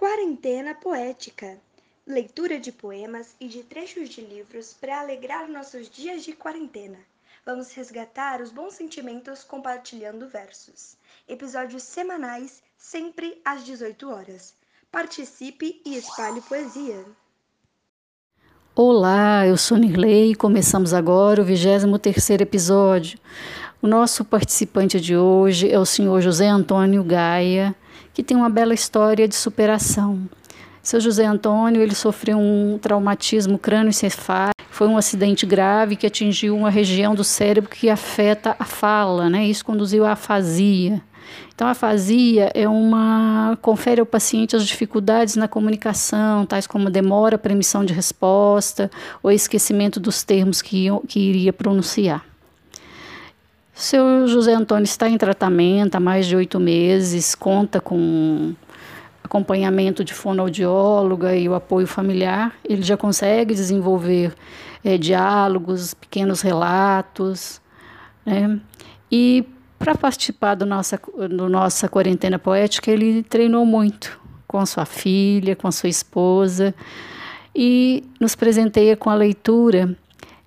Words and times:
Quarentena 0.00 0.74
Poética 0.74 1.58
leitura 2.06 2.58
de 2.58 2.72
poemas 2.72 3.36
e 3.38 3.46
de 3.46 3.62
trechos 3.62 4.08
de 4.08 4.22
livros 4.22 4.74
para 4.80 4.98
alegrar 4.98 5.46
nossos 5.46 5.90
dias 5.90 6.24
de 6.24 6.32
quarentena. 6.32 6.96
Vamos 7.44 7.70
resgatar 7.74 8.40
os 8.40 8.50
bons 8.50 8.72
sentimentos 8.72 9.44
compartilhando 9.44 10.26
versos. 10.26 10.96
Episódios 11.28 11.82
semanais, 11.82 12.62
sempre 12.78 13.42
às 13.44 13.62
18 13.62 14.08
horas. 14.08 14.54
Participe 14.90 15.82
e 15.84 15.98
espalhe 15.98 16.40
poesia. 16.40 17.04
Olá, 18.74 19.46
eu 19.46 19.58
sou 19.58 19.76
Nirley 19.76 20.32
e 20.32 20.34
começamos 20.34 20.94
agora 20.94 21.42
o 21.42 21.44
23º 21.44 22.40
episódio. 22.40 23.18
O 23.82 23.86
nosso 23.86 24.24
participante 24.24 24.98
de 24.98 25.14
hoje 25.14 25.70
é 25.70 25.78
o 25.78 25.84
senhor 25.84 26.22
José 26.22 26.48
Antônio 26.48 27.04
Gaia, 27.04 27.76
que 28.12 28.22
tem 28.22 28.36
uma 28.36 28.50
bela 28.50 28.74
história 28.74 29.26
de 29.26 29.34
superação. 29.34 30.28
Seu 30.82 31.00
José 31.00 31.26
Antônio, 31.26 31.82
ele 31.82 31.94
sofreu 31.94 32.38
um 32.38 32.78
traumatismo 32.80 33.58
crânioencefálico, 33.58 34.54
foi 34.70 34.88
um 34.88 34.96
acidente 34.96 35.44
grave 35.44 35.94
que 35.94 36.06
atingiu 36.06 36.56
uma 36.56 36.70
região 36.70 37.14
do 37.14 37.22
cérebro 37.22 37.68
que 37.68 37.90
afeta 37.90 38.56
a 38.58 38.64
fala, 38.64 39.28
né? 39.28 39.46
Isso 39.46 39.64
conduziu 39.64 40.06
à 40.06 40.12
afasia. 40.12 41.02
Então, 41.54 41.68
a 41.68 41.72
afasia 41.72 42.50
é 42.54 42.66
uma 42.66 43.58
confere 43.60 44.00
ao 44.00 44.06
paciente 44.06 44.56
as 44.56 44.66
dificuldades 44.66 45.36
na 45.36 45.46
comunicação, 45.46 46.46
tais 46.46 46.66
como 46.66 46.88
demora 46.88 47.36
para 47.36 47.52
emissão 47.52 47.84
de 47.84 47.92
resposta 47.92 48.90
ou 49.22 49.30
esquecimento 49.30 50.00
dos 50.00 50.22
termos 50.22 50.62
que, 50.62 50.86
que 51.06 51.20
iria 51.20 51.52
pronunciar. 51.52 52.29
Seu 53.80 54.28
José 54.28 54.52
Antônio 54.52 54.84
está 54.84 55.08
em 55.08 55.16
tratamento 55.16 55.94
há 55.94 56.00
mais 56.00 56.26
de 56.26 56.36
oito 56.36 56.60
meses, 56.60 57.34
conta 57.34 57.80
com 57.80 58.54
acompanhamento 59.24 60.04
de 60.04 60.12
fonoaudióloga 60.12 61.34
e 61.34 61.48
o 61.48 61.54
apoio 61.54 61.86
familiar, 61.86 62.52
ele 62.62 62.82
já 62.82 62.94
consegue 62.94 63.54
desenvolver 63.54 64.34
é, 64.84 64.98
diálogos, 64.98 65.94
pequenos 65.94 66.42
relatos. 66.42 67.58
Né? 68.26 68.60
E 69.10 69.46
para 69.78 69.94
participar 69.94 70.56
do 70.56 70.66
nossa, 70.66 71.00
do 71.30 71.48
nossa 71.48 71.88
quarentena 71.88 72.38
poética, 72.38 72.90
ele 72.90 73.22
treinou 73.22 73.64
muito 73.64 74.20
com 74.46 74.64
sua 74.66 74.84
filha, 74.84 75.56
com 75.56 75.72
sua 75.72 75.88
esposa 75.88 76.74
e 77.56 78.04
nos 78.20 78.34
presenteia 78.34 78.94
com 78.94 79.08
a 79.08 79.14
leitura 79.14 79.96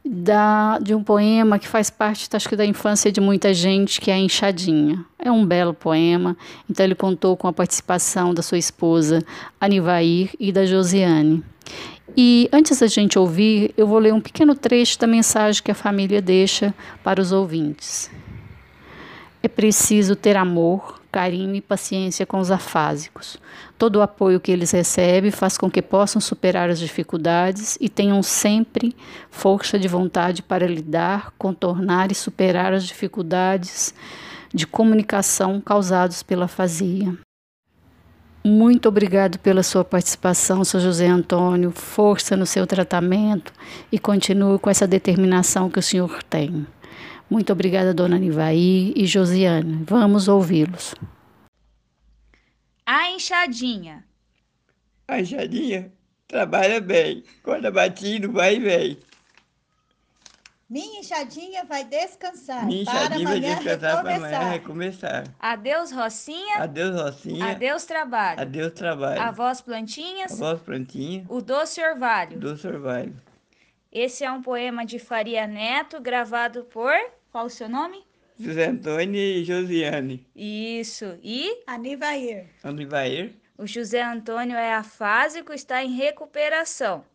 da, 0.06 0.80
de 0.80 0.94
um 0.94 1.04
poema 1.04 1.58
que 1.58 1.68
faz 1.68 1.90
parte, 1.90 2.28
acho 2.34 2.50
que, 2.50 2.56
da 2.56 2.66
infância 2.66 3.12
de 3.12 3.22
muita 3.22 3.54
gente, 3.54 4.02
que 4.02 4.12
é 4.12 4.16
a 4.16 4.18
Enxadinha. 4.18 5.06
É 5.18 5.32
um 5.32 5.46
belo 5.46 5.74
poema, 5.74 6.36
então 6.70 6.86
ele 6.86 6.96
contou 6.96 7.38
com 7.38 7.48
a 7.48 7.54
participação 7.54 8.34
da 8.34 8.42
sua 8.42 8.58
esposa 8.58 9.24
Anivair 9.60 10.32
e 10.40 10.52
da 10.52 10.66
Josiane. 10.66 11.44
E 12.18 12.50
antes 12.52 12.80
da 12.80 12.88
gente 12.88 13.18
ouvir, 13.18 13.74
eu 13.78 13.88
vou 13.88 13.98
ler 13.98 14.14
um 14.14 14.20
pequeno 14.20 14.54
trecho 14.54 15.00
da 15.00 15.08
mensagem 15.08 15.64
que 15.64 15.72
a 15.72 15.76
família 15.76 16.22
deixa 16.22 16.74
para 17.04 17.22
os 17.22 17.32
ouvintes. 17.32 18.12
É 19.42 19.48
preciso 19.48 20.16
ter 20.16 20.36
amor, 20.36 21.02
carinho 21.14 21.54
e 21.54 21.62
paciência 21.62 22.26
com 22.26 22.40
os 22.40 22.50
afásicos. 22.50 23.38
Todo 23.78 23.98
o 23.98 24.02
apoio 24.02 24.40
que 24.40 24.52
eles 24.52 24.72
recebem 24.72 25.30
faz 25.30 25.60
com 25.60 25.70
que 25.70 25.80
possam 25.80 26.20
superar 26.20 26.72
as 26.72 26.80
dificuldades 26.80 27.78
e 27.80 27.88
tenham 27.88 28.24
sempre 28.24 28.96
força 29.30 29.78
de 29.78 29.88
vontade 29.88 30.42
para 30.42 30.66
lidar, 30.66 31.32
contornar 31.38 32.12
e 32.12 32.16
superar 32.16 32.74
as 32.74 32.84
dificuldades 32.84 33.94
de 34.52 34.66
comunicação 34.66 35.62
causadas 35.62 36.24
pela 36.24 36.46
afasia. 36.46 37.16
Muito 38.44 38.90
obrigado 38.90 39.38
pela 39.38 39.62
sua 39.62 39.86
participação, 39.86 40.66
Sr. 40.66 40.80
José 40.80 41.08
Antônio. 41.08 41.72
Força 41.72 42.36
no 42.36 42.46
seu 42.46 42.66
tratamento 42.66 43.54
e 43.92 44.00
continue 44.00 44.58
com 44.58 44.70
essa 44.70 44.88
determinação 44.88 45.70
que 45.70 45.80
o 45.80 45.84
senhor 45.84 46.24
tem. 46.24 46.66
Muito 47.30 47.52
obrigada, 47.54 47.94
dona 47.94 48.18
Nivaí 48.18 48.94
e 48.96 49.06
Josiane. 49.06 49.84
Vamos 49.86 50.28
ouvi-los. 50.28 50.94
A 52.86 53.10
enxadinha. 53.12 54.04
A 55.08 55.20
enxadinha 55.20 55.92
trabalha 56.28 56.82
bem. 56.82 57.24
Quando 57.44 57.72
batido, 57.72 58.32
vai 58.32 58.56
e 58.56 58.60
vem. 58.60 59.00
Minha 60.70 61.02
enxadinha 61.02 61.64
vai 61.66 61.84
descansar. 61.84 62.66
Minha 62.66 62.86
para 62.86 63.06
enxadinha 63.06 63.28
vai 63.28 63.40
descansar 63.40 64.02
para 64.02 64.16
amanhã 64.16 64.40
recomeçar. 64.50 64.52
recomeçar. 64.52 65.24
Adeus, 65.40 65.92
Rocinha. 65.92 66.58
Adeus, 66.58 67.02
Rocinha. 67.02 67.52
Adeus, 67.52 67.86
trabalho. 67.86 68.42
Adeus, 68.42 68.72
trabalho. 68.74 69.22
Avós 69.22 69.62
plantinhas. 69.62 70.32
Avós 70.32 70.60
plantinha. 70.62 71.26
O 71.30 71.42
doce 71.42 71.80
orvalho. 71.80 72.40
Doce 72.40 72.66
orvalho. 72.68 73.14
Esse 73.94 74.24
é 74.24 74.32
um 74.32 74.42
poema 74.42 74.84
de 74.86 74.98
Faria 74.98 75.46
Neto, 75.46 76.02
gravado 76.02 76.64
por. 76.64 76.92
Qual 77.32 77.46
o 77.46 77.50
seu 77.50 77.70
nome? 77.70 78.04
José 78.40 78.66
Antônio 78.66 79.20
e 79.22 79.44
Josiane. 79.46 80.26
Isso. 80.36 81.18
E 81.22 81.62
Anivair. 81.68 82.48
Anivair. 82.64 83.34
o 83.56 83.68
José 83.68 84.02
Antônio 84.02 84.58
é 84.58 84.74
afásico, 84.74 85.54
está 85.54 85.84
em 85.84 85.94
recuperação. 85.96 87.06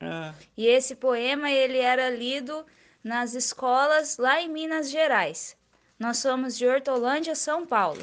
Ah, 0.00 0.32
E 0.56 0.66
esse 0.66 0.94
poema 0.96 1.50
ele 1.50 1.76
era 1.78 2.08
lido 2.08 2.64
nas 3.04 3.34
escolas 3.34 4.16
lá 4.16 4.40
em 4.40 4.48
Minas 4.48 4.90
Gerais. 4.90 5.54
Nós 5.98 6.16
somos 6.18 6.56
de 6.56 6.66
Hortolândia, 6.66 7.34
São 7.34 7.66
Paulo. 7.66 8.02